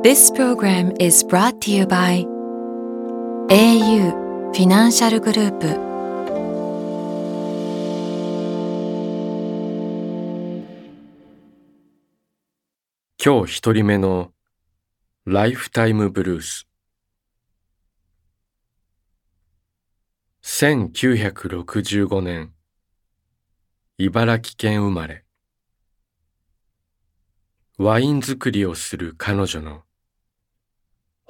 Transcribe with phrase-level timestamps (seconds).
[0.00, 2.24] This program is brought to you by
[3.50, 4.12] au
[4.52, 5.66] フィナンシャルグループ
[13.20, 14.30] 今日一人目の
[15.26, 16.68] ライフタイムブルース
[20.44, 22.52] 1965年
[23.98, 25.24] 茨城県生まれ
[27.78, 29.82] ワイン作りをする彼女の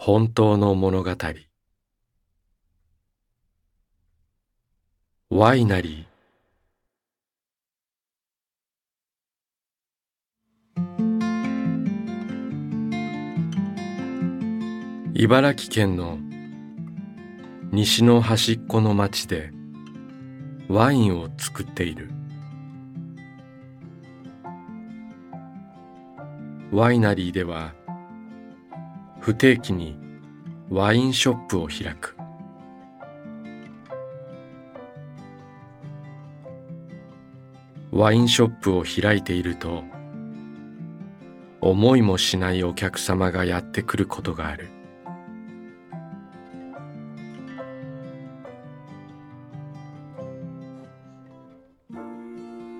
[0.00, 1.10] 本当の物語。
[5.28, 10.78] ワイナリー
[15.20, 16.20] 茨城県の
[17.72, 19.50] 西の端っこの町で
[20.68, 22.08] ワインを作っている。
[26.70, 27.74] ワイナリーでは
[29.20, 29.98] 不定期に
[30.70, 32.16] ワインショップを開く。
[37.90, 39.82] ワインショップを開いていると
[41.60, 44.68] 思いもしないお客様がやってくることがある。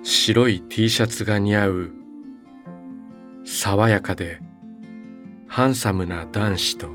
[0.03, 1.91] 白い T シャツが似合う
[3.45, 4.39] 爽やかで
[5.49, 6.89] ハンサムな男子と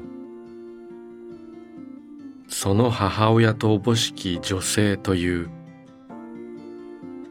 [2.49, 5.51] その母親とおぼしき女性という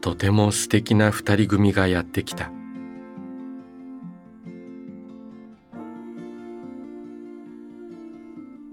[0.02, 2.52] とても素敵な二人組がやってきた。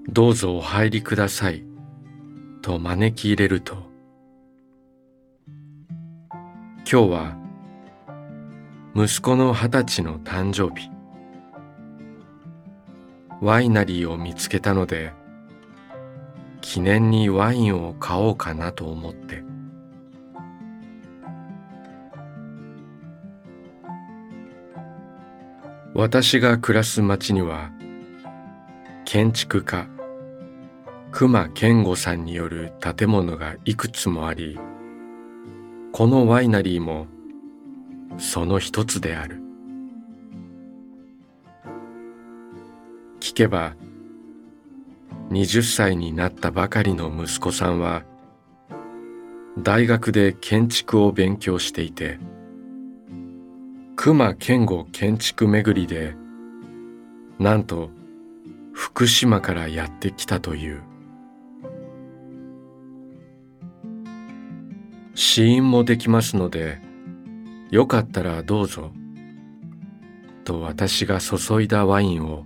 [0.10, 1.64] どうぞお入りください
[2.62, 3.90] と招き入れると。
[6.80, 7.38] 今日は
[8.94, 11.01] 息子の二十歳の誕生日。
[13.42, 15.14] ワイナリーを見つけたので
[16.62, 19.44] 記念にワインを買おうかなと思って。
[25.94, 27.70] 私が暮らす町には
[29.04, 29.88] 建築家
[31.12, 34.58] 熊健吾さんによる建物がいくつもあり
[35.92, 37.08] このワイナリーも
[38.18, 39.51] その一つである。
[43.32, 43.76] 聞けば
[45.30, 48.04] 20歳になったばかりの息子さんは
[49.58, 52.20] 大学で建築を勉強していて
[53.96, 56.14] 熊健吾建築巡りで
[57.40, 57.90] なんと
[58.74, 60.82] 福島からやってきたという。
[65.16, 66.80] 試飲もできますので
[67.70, 68.92] よかったらどうぞ
[70.44, 72.46] と私が注いだワインを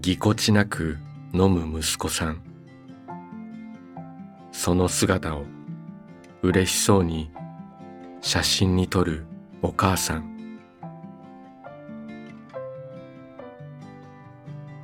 [0.00, 0.96] ぎこちなく
[1.34, 2.42] 飲む息子さん。
[4.50, 5.44] その姿を
[6.40, 7.30] 嬉しそうに
[8.22, 9.26] 写真に撮る
[9.60, 10.58] お母さん。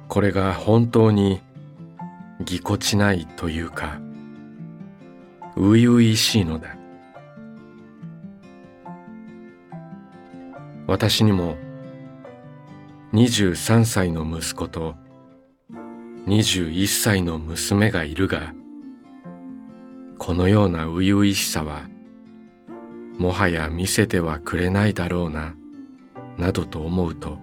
[0.06, 1.40] これが本当に
[2.44, 3.98] ぎこちないというか
[5.54, 6.76] 初々しいのだ。
[10.86, 11.56] 私にも
[13.14, 14.94] 23歳の息子と
[16.26, 18.52] 21歳の娘がいるが
[20.18, 21.88] このような初々しさは
[23.18, 25.54] もはや見せてはくれないだろうな
[26.36, 27.38] などと思うと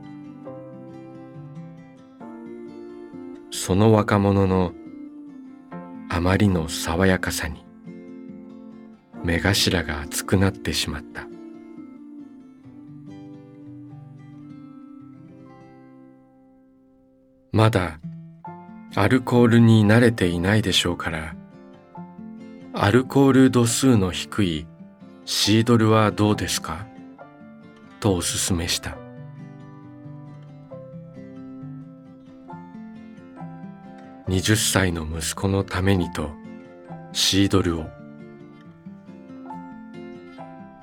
[3.51, 4.73] その若者の
[6.09, 7.65] あまりの爽やかさに
[9.23, 11.25] 目頭が熱くなってしまった。
[17.53, 17.99] まだ
[18.95, 21.35] アルコールに慣れていないでしょうから。
[22.73, 24.67] アルコール度数の低い
[25.25, 26.85] シードルはどうですか？
[27.99, 28.95] とおすすめした。
[34.27, 36.29] 20歳の息子のためにと
[37.13, 37.85] シードルを。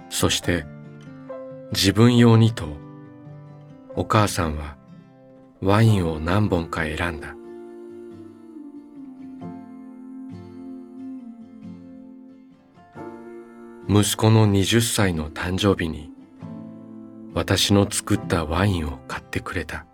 [0.09, 0.67] そして
[1.73, 2.67] 自分用にと
[3.95, 4.77] お母さんは
[5.61, 7.37] ワインを何本か選んだ。
[13.93, 16.13] 息子の20歳の誕生日に
[17.35, 19.85] 私の作ったワインを買ってくれた。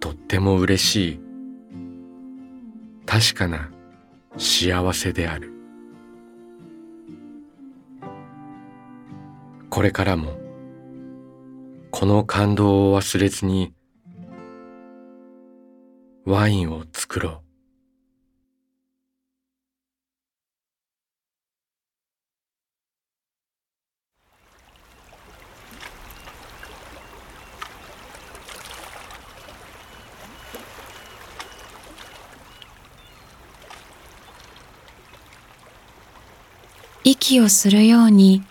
[0.00, 1.20] とっても嬉しい。
[3.06, 3.70] 確かな
[4.36, 5.52] 幸せである。
[9.70, 10.36] これからも
[11.92, 13.72] この感動を忘れずに
[16.24, 17.41] ワインを作ろう。
[37.12, 38.42] 息をするように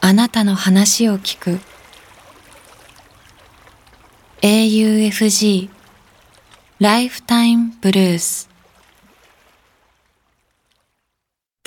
[0.00, 1.60] あなたの話を聞く。
[4.42, 5.70] AUFG
[6.80, 8.50] ライフタイムブルース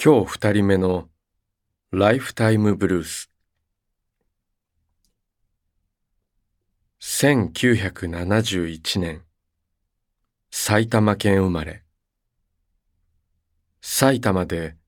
[0.02, 1.08] 今日二人目の
[1.92, 3.32] ライフタイムブルース
[7.02, 9.24] 1971年
[10.52, 11.84] 埼玉県生まれ。
[13.82, 14.79] 埼玉で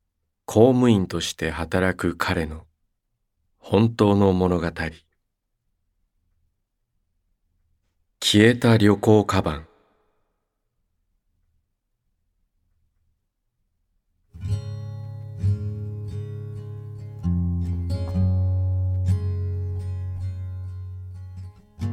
[0.53, 2.65] 公務員として働く彼の
[3.57, 4.67] 本当の物語。
[8.19, 9.65] 消えた旅行カバン。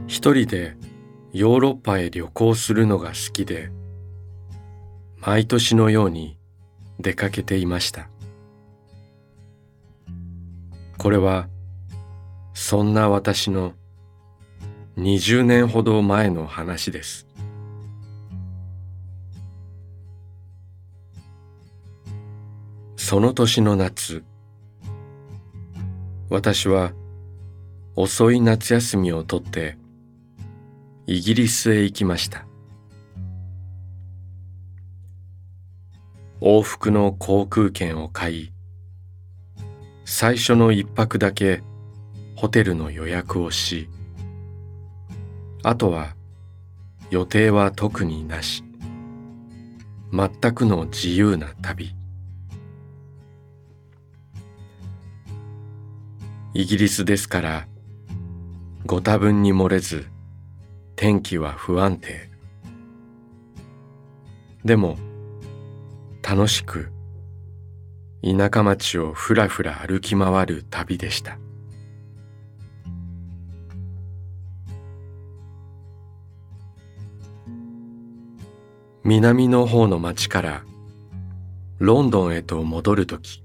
[0.09, 0.77] 一人で
[1.33, 3.71] ヨーロッパへ旅行するのが好きで
[5.21, 6.41] 毎年のように
[6.99, 8.11] 出かけていました。
[10.99, 11.49] これは
[12.55, 13.73] そんな私の
[14.97, 17.29] 20年ほど前の話です。
[22.97, 24.25] その年の夏
[26.29, 26.93] 私は
[27.95, 29.79] 遅い夏休みをとって
[31.06, 32.45] イギリスへ行きました。
[36.41, 38.53] 往復の航空券を買い
[40.11, 41.63] 最初の一泊だけ
[42.35, 43.91] ホテルの予約をし
[45.63, 46.17] あとは
[47.11, 48.65] 予定は特になし
[50.11, 51.95] 全くの自由な旅。
[56.55, 57.69] イギリスですから
[58.87, 60.07] ご多分に漏れず
[60.97, 62.31] 天気は不安定。
[64.65, 64.97] でも
[66.23, 66.91] 楽しく
[68.23, 71.38] 田舎町をふらふら歩き回る旅でした。
[79.05, 80.65] 南の方の町から
[81.79, 83.43] ロンドンへと戻るとき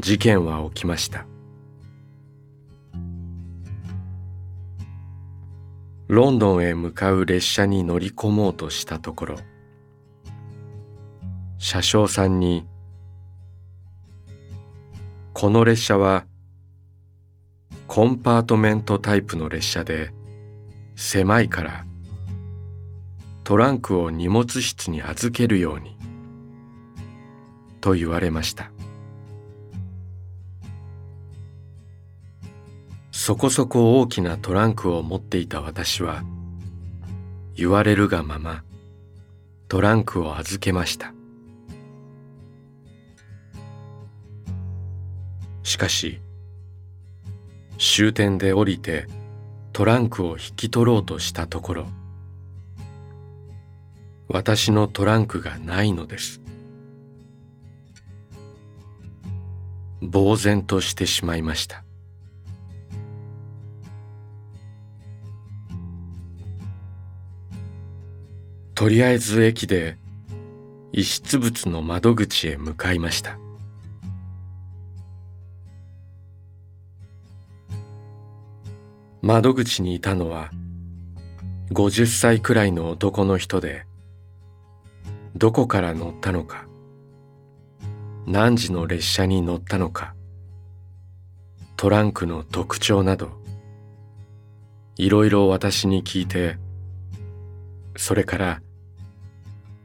[0.00, 1.26] 事件は起きました。
[6.08, 9.36] ロンドンへ向かう列車に乗り込もうとしたところ
[11.56, 12.66] 車掌さんに
[15.32, 16.26] この列車は
[17.86, 20.12] コンパートメントタイプの列車で
[20.94, 21.84] 狭いから
[23.44, 25.96] トランクを荷物室に預けるように
[27.80, 28.70] と言われました。
[33.10, 36.24] そこそこ大きなトランクを持っていた私は
[37.54, 38.64] 言われるがまま
[39.68, 41.14] トランクを預けました。
[45.62, 46.20] しかし
[47.78, 49.06] 終点で降りて
[49.72, 51.86] トランクを引き取ろうとしたところ
[54.28, 56.40] 私のトランクがないのです。
[60.00, 61.84] 呆然としてしまいました。
[68.74, 69.98] とりあえず駅で
[70.92, 73.41] 遺失物の窓口へ向かいました。
[79.24, 80.50] 窓口にいたのは
[81.70, 83.86] 50歳くらいの男の人で
[85.36, 86.66] どこから乗ったのか
[88.26, 90.16] 何時の列車に乗ったのか
[91.76, 93.30] トランクの特徴など
[94.96, 96.58] いろいろ私に聞いて
[97.96, 98.60] それから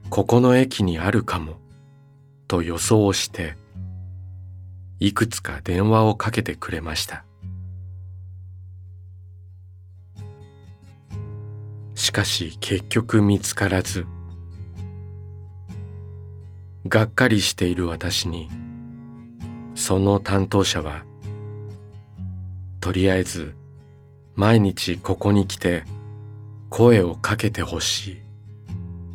[0.09, 1.57] ここの駅にあるかも
[2.47, 3.55] と予想して
[4.99, 7.26] いくつか電話をかけてくれました。
[11.97, 14.05] しかし結局見つからず
[16.87, 18.49] がっかりしている私に
[19.73, 21.03] その担当者は
[22.79, 23.55] とりあえず
[24.35, 25.85] 毎日ここに来て
[26.69, 28.17] 声をかけてほしい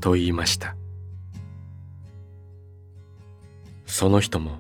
[0.01, 0.75] と言いました。
[3.87, 4.59] その人も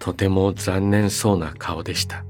[0.00, 2.24] とても残念そうな顔でした。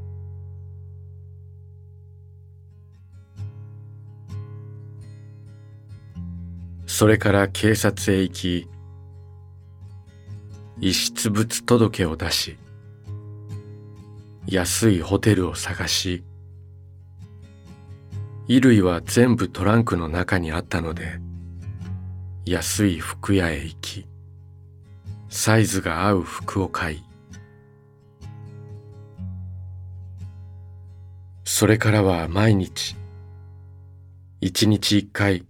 [6.98, 8.68] それから警察へ行き
[10.80, 12.58] 遺失物届を出し
[14.48, 16.24] 安いホテルを探し
[18.48, 21.20] 衣類は全部トランクの中にあったので
[22.44, 24.04] 安い服屋へ行き
[25.28, 27.04] サイズが合う服を買い
[31.44, 32.96] それからは毎日
[34.40, 35.47] 一日一回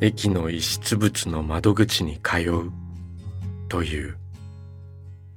[0.00, 2.72] 駅の遺失物の窓口に通う。
[3.68, 4.16] という。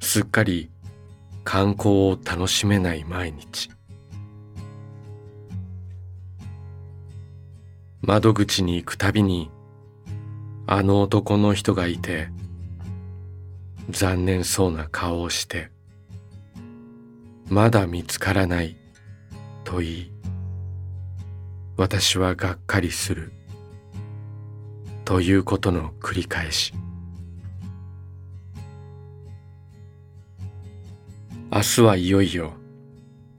[0.01, 0.69] すっかり
[1.43, 3.69] 観光を楽しめない毎日。
[8.01, 9.51] 窓口に行くたびに
[10.67, 12.29] あの男の人がいて
[13.89, 15.69] 残念そうな顔をして
[17.49, 18.77] まだ見つからない
[19.63, 20.11] と言い
[21.77, 23.38] 私はがっかりする。
[25.09, 26.71] ということの繰り返し。
[31.51, 32.53] 明日はいよいよ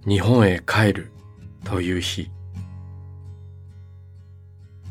[0.05, 1.13] 日本へ帰る
[1.63, 2.29] という日。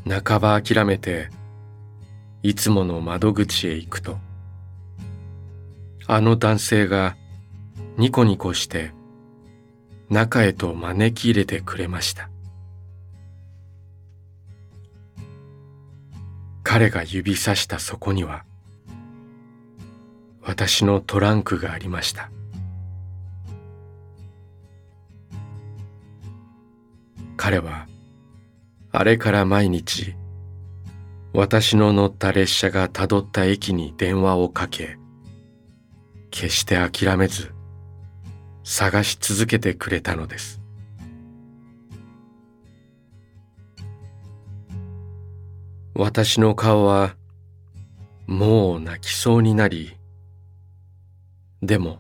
[0.08, 1.30] 半ば諦めて
[2.44, 4.18] いつもの窓口へ行くと。
[6.08, 7.18] あの男性が
[7.98, 8.94] ニコニコして
[10.10, 12.30] 中へと招き入れてくれました。
[16.72, 18.46] 彼が指さしたそこには
[20.44, 22.30] 私のトランクがありました。
[27.38, 27.88] 彼は
[28.92, 30.14] あれから毎日
[31.34, 35.00] 私の乗った列車がたどった駅に電話をかけ
[36.30, 37.52] 決して諦めず
[38.64, 40.59] 探し続けてくれたのです。
[46.02, 47.18] 私の顔は
[48.26, 49.98] もう泣きそうになり
[51.62, 52.00] でも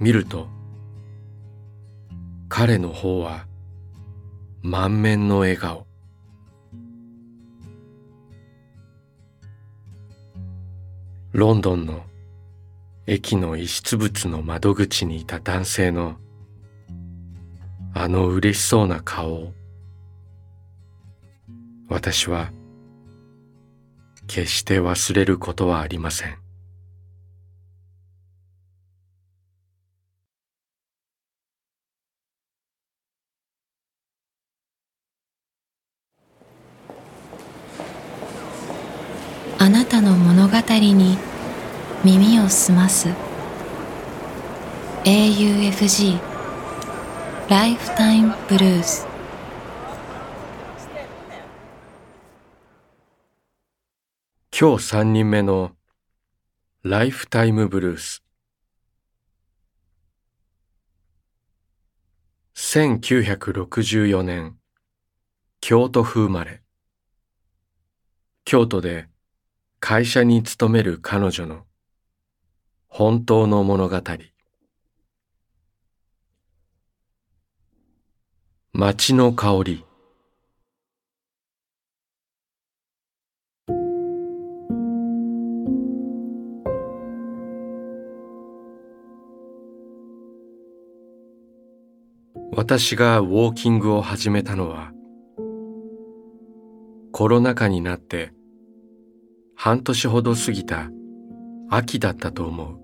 [0.00, 0.48] 見ると
[2.48, 3.46] 彼の方は
[4.60, 5.86] 満面の笑顔。
[11.30, 12.02] ロンドンの
[13.06, 16.16] 駅の遺失物の窓口にいた男性の
[17.94, 19.52] あの嬉しそうな顔を
[21.88, 22.50] 私は
[24.34, 26.38] 決して忘れることはありません。
[39.58, 41.18] あなたの物語に
[42.02, 43.10] 耳を澄ます。
[45.04, 46.18] AUFG
[47.50, 49.11] ライフタイムブルース
[54.64, 55.72] 今日三人目の
[56.84, 58.22] ライフタイムブルース。
[62.54, 64.54] 1964年
[65.60, 66.62] 京都府生まれ。
[68.44, 69.08] 京都で
[69.80, 71.64] 会社に勤める彼女の
[72.86, 74.00] 本当の物語。
[78.72, 79.84] 街の香り。
[92.54, 94.92] 私がウォーキングを始めたのは
[97.10, 98.34] コロナ禍になって
[99.56, 100.90] 半年ほど過ぎた
[101.70, 102.78] 秋だったと思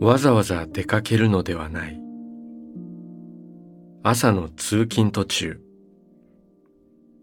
[0.00, 0.04] う。
[0.04, 2.00] わざわざ出かけるのではない。
[4.02, 5.60] 朝の通勤途中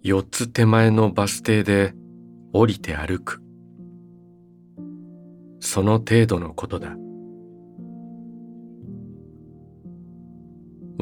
[0.03, 1.95] 四つ手前のバス停で
[2.51, 3.41] 降りて歩く。
[5.60, 6.95] その程度のことだ。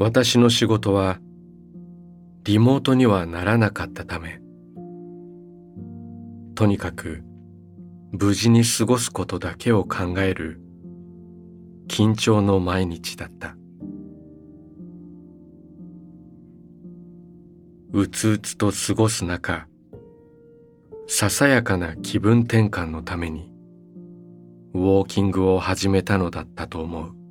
[0.02, 1.20] 私の仕事は
[2.42, 4.40] リモートにはならなかったため。
[6.56, 7.22] とにかく
[8.10, 10.60] 無事に過ごすことだけを考える
[11.86, 13.56] 緊張の毎日だった。
[17.92, 19.68] うつうつと過ごす中
[21.06, 23.52] ささやかな気分転換のために
[24.74, 27.21] ウォーキングを始めたのだったと思う。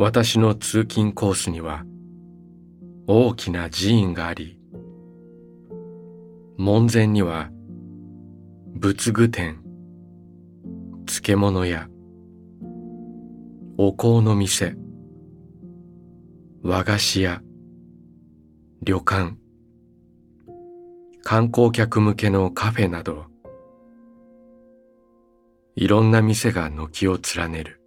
[0.00, 1.82] 私の通勤コースには
[3.08, 4.60] 大きな寺院があり
[6.56, 7.50] 門前には
[8.76, 9.58] 仏具店
[11.04, 11.88] 漬物屋
[13.76, 14.76] お香の店
[16.62, 17.42] 和菓子屋
[18.84, 19.34] 旅館
[21.24, 23.24] 観光客向けのカフェなど
[25.74, 27.77] いろんな店が軒を連ねる。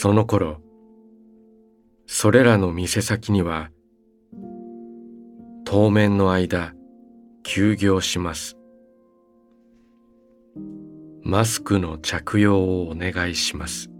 [0.00, 0.60] その頃
[2.06, 3.70] それらの店先には
[5.64, 6.72] 当面の間
[7.42, 8.56] 休業します。
[11.24, 13.90] マスクの着用をお願いします。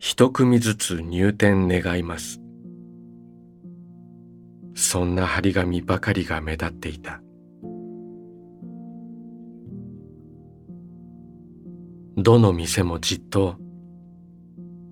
[0.00, 2.40] 一組ずつ入店願います。
[4.74, 7.23] そんな張り紙ばかりが目立っていた。
[12.16, 13.56] どの店もじっと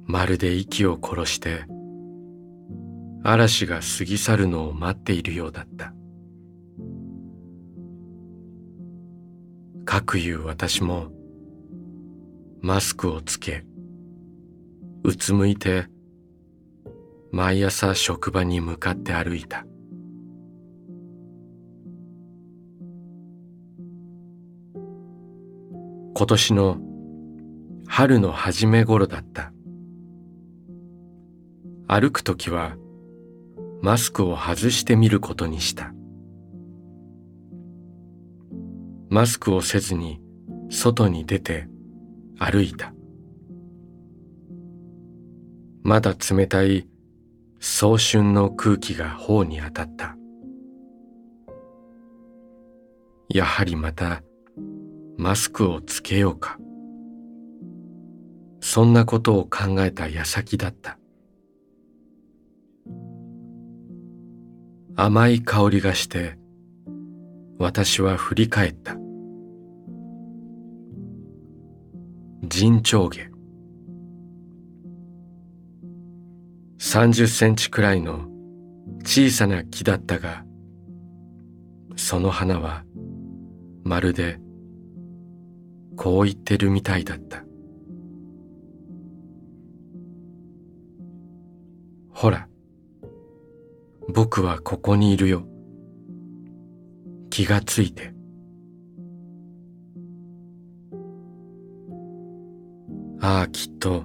[0.06, 1.64] まるで息を殺して
[3.22, 5.94] 嵐が過ぎ去るのを待っているようだった。
[9.84, 11.12] かくいう私も
[12.60, 13.64] マスクをつけ
[15.04, 15.86] うつむいて
[17.30, 19.64] 毎朝職場に向かって歩いた。
[26.14, 26.91] 今年の
[27.94, 29.52] 春の初め頃だった。
[31.86, 32.74] 歩くときは
[33.82, 35.92] マスクを外してみることにした。
[39.10, 40.22] マスクをせずに
[40.70, 41.68] 外に出て
[42.38, 42.94] 歩いた。
[45.82, 46.88] まだ冷たい
[47.60, 50.16] 早春の空気が頬に当たった。
[53.28, 54.22] やはりまた
[55.18, 56.56] マスクをつけようか。
[58.64, 60.96] そんなことを考えた矢先だった。
[64.94, 66.38] 甘い香りがして
[67.58, 68.96] 私は振り返った。
[72.44, 73.28] 陣長下
[76.78, 78.28] 30センチくらいの
[79.04, 80.44] 小さな木だったが
[81.96, 82.84] その花は
[83.82, 84.38] まるで
[85.96, 87.44] こう言ってるみたいだった。
[92.22, 92.46] ほら。
[94.08, 95.44] 僕はここにいるよ。
[97.30, 98.14] 気がついて。
[103.20, 104.04] ああきっと。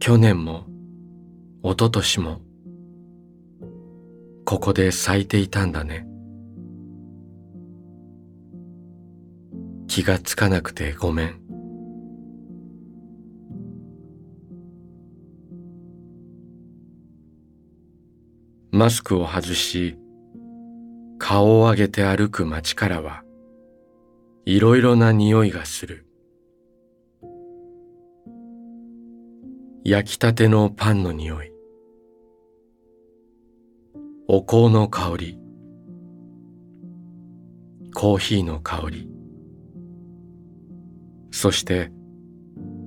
[0.00, 0.66] 去年も
[1.62, 2.40] 一昨年も
[4.44, 6.08] ここで咲いていたんだね。
[9.86, 11.45] 気がつかなくてごめん。
[18.76, 19.96] マスクを外し
[21.18, 23.22] 顔を上げて歩く街からは
[24.44, 26.06] いろいろな匂いがする。
[29.82, 31.50] 焼きたてのパンの匂い。
[34.28, 35.38] お香の香り。
[37.94, 39.08] コーヒーの香り。
[41.30, 41.90] そして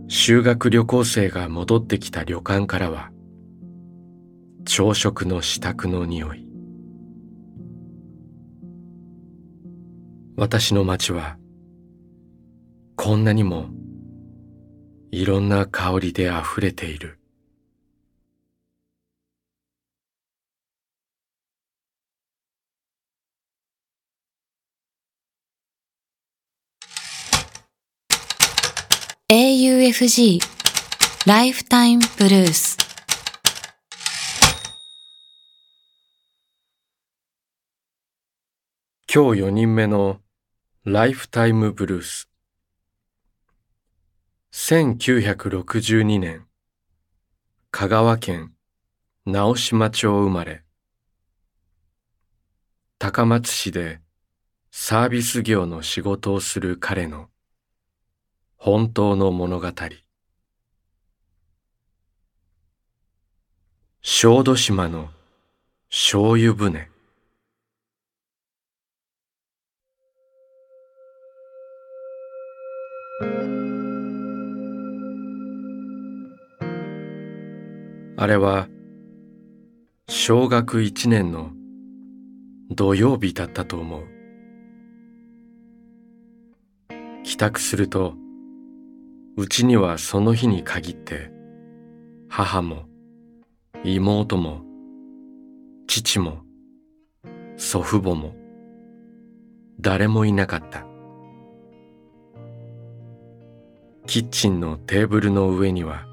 [0.07, 3.09] 修学旅行生が戻ってきた旅館からは
[4.71, 6.45] 朝食の支度の匂い。
[10.37, 11.39] 私の街は
[12.95, 13.71] こんなにも
[15.09, 17.17] いろんな香りであふれている
[29.33, 30.39] 「AUFG
[31.25, 32.77] ライフタイムブルース」
[39.11, 40.21] 今日4人目の
[40.85, 42.29] ライフタイムブルース。
[44.53, 46.45] 1962年
[47.71, 48.53] 香川県
[49.25, 50.61] 直島町生まれ。
[52.99, 53.99] 高松市で
[54.69, 57.29] サービス業の仕事をする彼の
[58.57, 59.71] 本当の物語。
[64.03, 65.09] 小豆島の
[65.89, 66.89] 醤油船。
[78.21, 78.67] あれは
[80.09, 81.51] 小学一年の
[82.69, 84.03] 土曜日だったと思う。
[87.23, 88.15] 帰宅すると
[89.37, 91.31] うちにはその日に限って
[92.27, 92.89] 母も
[93.85, 94.63] 妹も
[95.87, 96.39] 父も
[97.55, 98.35] 祖父母も
[99.79, 100.85] 誰もいなかった。
[104.07, 106.08] キッチンのテーブルの上には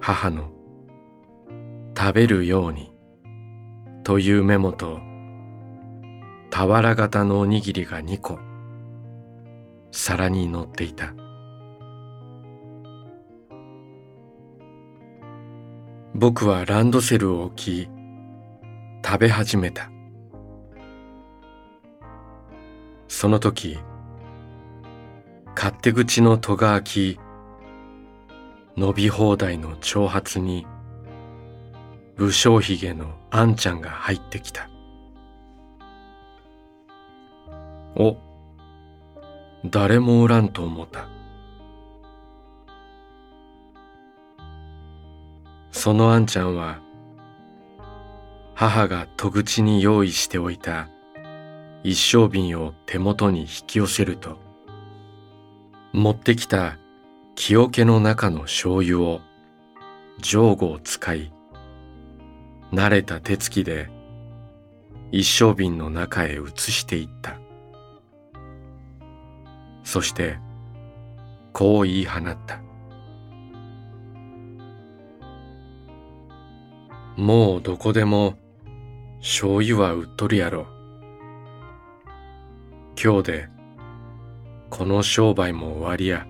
[0.00, 0.50] 母の
[1.96, 2.92] 食べるように
[4.02, 4.98] というメモと
[6.50, 8.38] 俵型のおにぎりが2個
[9.92, 11.14] 皿に乗っていた。
[16.14, 17.88] 僕はランドセルを置き
[19.04, 19.90] 食べ始めた。
[23.08, 23.78] その時
[25.54, 27.20] 勝手口の戸が開き
[28.76, 30.66] 伸び放題の長髪に
[32.16, 34.68] 武将髭のあんちゃんが入ってきた。
[37.96, 38.16] お
[39.64, 41.08] 誰もおらんと思った。
[45.72, 46.80] そのあんちゃんは
[48.54, 50.90] 母が戸口に用意しておいた
[51.82, 54.36] 一升瓶を手元に引き寄せると
[55.94, 56.76] 持ってきた
[57.42, 59.20] 木桶の中の醤油を
[60.20, 61.32] 上後を使い
[62.70, 63.88] 慣れた手つきで
[65.10, 67.40] 一升瓶の中へ移していった。
[69.84, 70.38] そして
[71.54, 72.60] こう言い放った。
[77.16, 78.34] もうどこでも
[79.20, 80.66] 醤油は売っとるやろ。
[83.02, 83.48] 今日で
[84.68, 86.29] この商売も終わりや。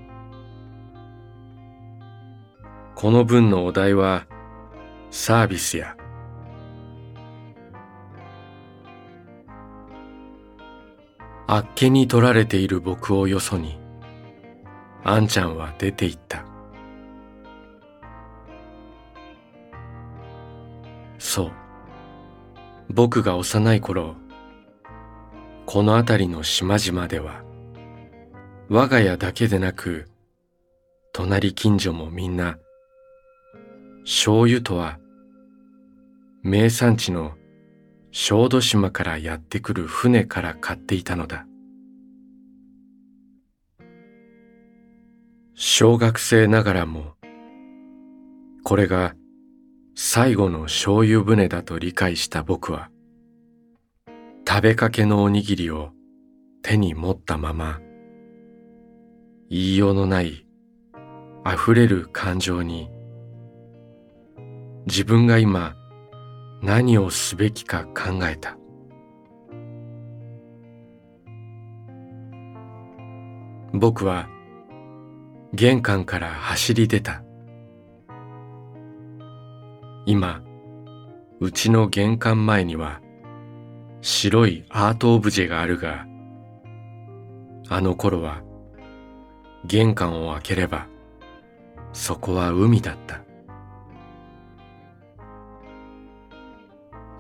[3.01, 4.27] この分のお題は
[5.11, 5.97] サービスや。
[11.47, 13.79] あっけに取られている僕をよそに
[15.03, 16.45] あんちゃんは出て行った。
[21.19, 21.53] そう。
[22.91, 24.15] 僕が幼い頃
[25.65, 27.45] この辺りの島々では
[28.69, 30.11] 我が家だけでなく
[31.15, 32.59] 隣近所もみんな
[34.13, 34.99] 醤油とは
[36.43, 37.35] 名産地の
[38.11, 41.47] 小豆島からやってくる船から買っていたのだ。
[45.55, 47.15] 小学生ながらも
[48.65, 49.15] これが
[49.95, 52.91] 最後の醤油船だと理解した僕は
[54.47, 55.93] 食べかけのおにぎりを
[56.63, 57.81] 手に持ったまま
[59.49, 60.47] 言いようのない
[61.47, 62.91] 溢れる感情に
[64.87, 65.77] 自分が今
[66.63, 68.57] 何をすべきか考えた。
[73.73, 74.29] 僕は
[75.53, 77.23] 玄関から走り出た。
[80.07, 80.43] 今
[81.41, 83.01] うちの玄関前には
[84.01, 86.07] 白いアートオブジェがあるが
[87.69, 88.43] あの頃は
[89.65, 90.87] 玄関を開ければ
[91.93, 93.30] そこは海だった。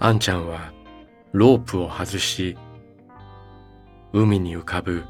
[0.03, 0.73] あんちゃんは
[1.33, 2.57] ロープを外し
[4.15, 5.05] 海に浮かぶ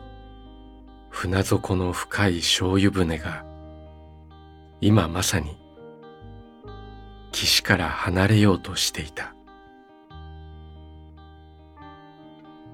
[1.10, 3.44] 船底の深い醤油船が
[4.80, 5.56] 今まさに
[7.30, 9.32] 岸から離れようとしていた。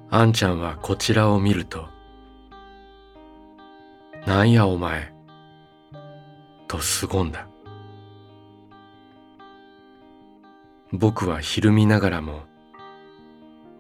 [0.09, 1.87] あんちゃんはこちらを見ると
[4.25, 5.13] 「なんやお前」
[6.67, 7.47] と凄んだ。
[10.97, 12.43] 僕はひるみながらも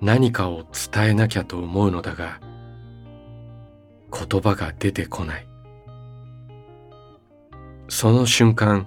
[0.00, 2.40] 何かを伝えなきゃと思うのだが
[4.12, 5.46] 言葉が出てこない。
[7.88, 8.86] その瞬間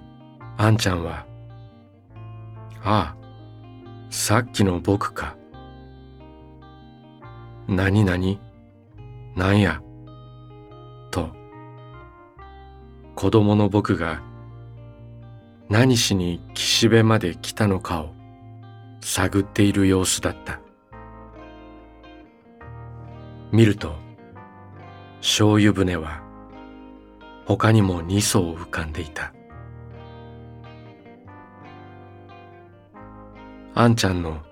[0.56, 1.26] あんちゃんは
[2.84, 3.16] 「ああ
[4.10, 5.36] さっきの僕か」
[7.66, 8.38] 「何何
[9.36, 9.80] なんや」
[11.10, 11.30] と
[13.14, 14.22] 子供の僕が
[15.70, 18.19] 何しに岸辺まで来たのかを
[19.00, 20.60] 探っている様子だった。
[23.52, 23.94] 見ると
[25.20, 26.22] 醤油船は
[27.46, 29.32] 他にも二艘浮かんでいた。
[33.74, 34.42] あんちゃんの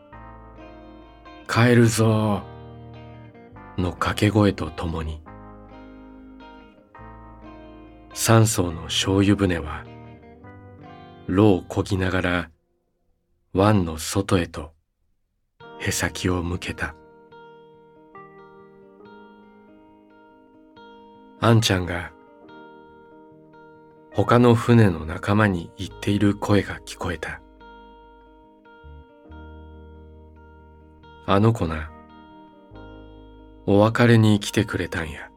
[1.48, 2.42] 「帰るぞ」
[3.76, 5.20] の掛け声とともに
[8.12, 9.84] 三艘の醤油船は
[11.26, 12.50] 炉をこぎながら
[13.54, 14.72] 湾の外へと
[15.80, 16.94] へさきを向けた。
[21.40, 22.12] あんちゃんが
[24.12, 27.40] 他の船の仲間に言っている声が聞こえた。
[31.24, 31.90] あの子な
[33.64, 35.30] お別れに来てくれたんや。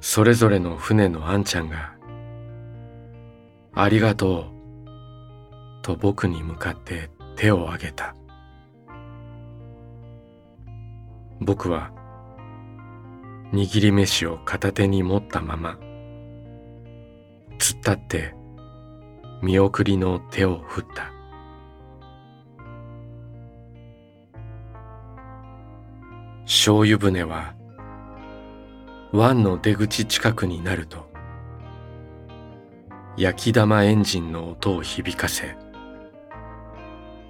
[0.00, 1.93] それぞれの船のあんちゃんが
[3.76, 4.54] ありがとう。
[5.82, 8.14] と僕に向かって手を挙げた。
[11.40, 11.90] 僕は
[13.52, 15.76] 握り飯を片手に持ったまま
[17.58, 18.34] 突っ立って
[19.42, 21.12] 見送りの手を振った。
[26.44, 27.54] 醤油船は
[29.12, 31.13] 湾の出口近くになると
[33.16, 35.56] 焼き玉エンジンの音を響かせ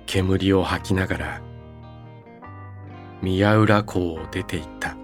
[0.06, 1.42] 煙を吐きながら
[3.20, 4.96] 宮浦港を出て行った。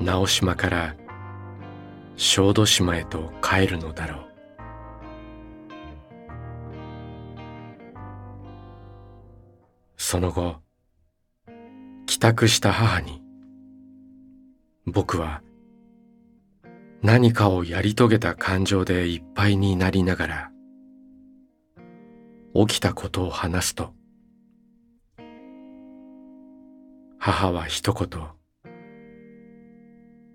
[0.00, 0.96] 直島から
[2.16, 4.30] 小豆島へと帰るのだろう。
[9.96, 10.56] その後
[12.06, 13.22] 帰宅した母に
[14.86, 15.42] 僕は
[17.02, 20.50] 何かをやり遂げた感情でいっぱいになりながら
[22.54, 23.94] 起きたことを話すと
[27.18, 28.40] 母は一言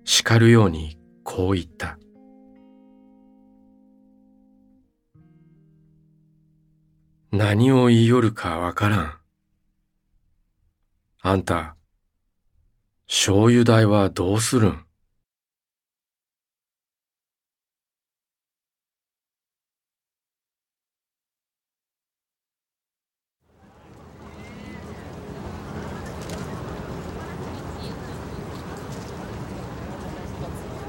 [0.06, 1.98] 叱るようにこう言った。
[7.32, 9.14] 何を言いよるかわからん。
[11.22, 11.76] あんた
[13.08, 14.85] 醤油代はどうするん「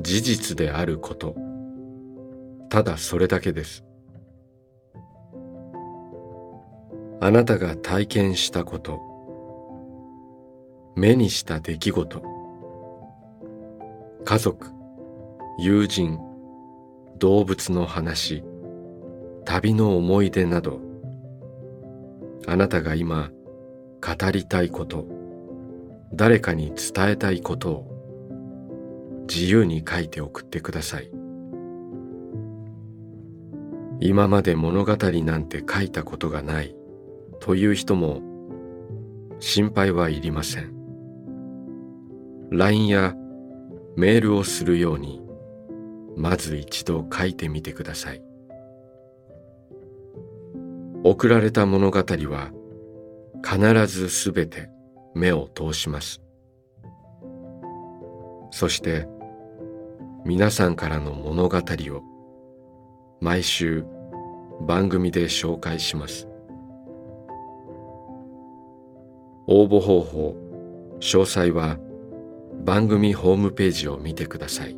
[0.00, 1.34] 事実であること。
[2.68, 3.84] ただそれだけです。
[7.20, 9.00] あなたが体験したこと。
[10.94, 12.22] 目にした出来事。
[14.24, 14.66] 家族
[15.58, 16.18] 友人
[17.18, 18.44] 動物の話
[19.44, 20.80] 旅の思い出など。
[22.46, 23.30] あなたが今
[24.00, 25.06] 語りたいこと。
[26.12, 27.95] 誰かに伝えたいことを。
[29.28, 31.10] 自由に書いて送ってください。
[34.00, 36.76] 今まで物語なんて書いたことがない
[37.40, 38.20] という人も
[39.40, 40.74] 心配はいりません。
[42.50, 43.14] LINE や
[43.96, 45.22] メールをするように
[46.16, 48.22] まず一度書いてみてください。
[51.04, 52.50] 送られた物語は
[53.44, 54.68] 必ずすべて
[55.14, 56.20] 目を通します。
[58.50, 59.06] そして
[60.26, 62.02] 皆さんからの物語を
[63.20, 63.86] 毎週
[64.66, 66.26] 番組で紹介します。
[69.46, 70.34] 応募方法
[70.98, 71.78] 詳細は
[72.64, 74.76] 番組ホームページを見てください。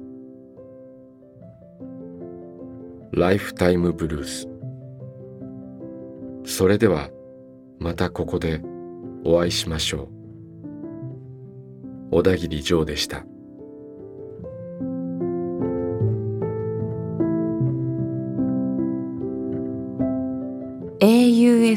[3.13, 4.51] ライフタイムブルース。
[6.45, 7.09] それでは
[7.79, 8.61] またここで
[9.25, 10.09] お会いしましょう。
[12.11, 13.25] 小田切ジョーでした。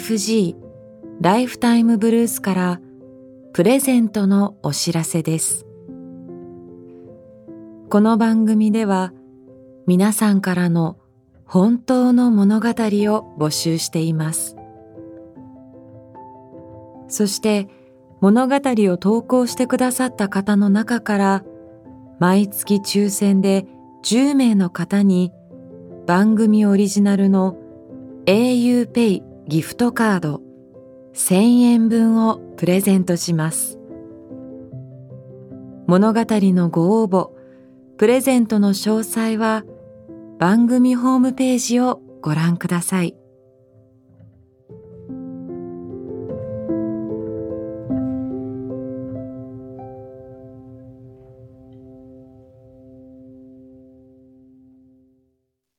[0.02, 0.56] FG
[1.22, 2.82] ライフタイムブルースから
[3.54, 5.68] プレゼントのお知らせです。
[7.88, 9.14] この番組では
[9.86, 10.98] 皆さんからの
[11.46, 14.56] 本当の物語を募集しています。
[17.08, 17.68] そして
[18.22, 21.44] 物語を投稿してくださった方の中から
[22.20, 23.68] 毎月抽選で
[24.04, 25.32] 10名の方に
[26.08, 27.56] 番組オリジナルの
[28.26, 30.42] auPay ギフトカード。
[31.14, 33.78] 1000円分をプレゼントします。
[35.88, 37.32] 物語のご応募。
[37.98, 39.66] プレゼントの詳細は
[40.40, 43.18] 番組ホームページをご覧ください。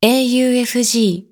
[0.03, 1.32] AUFG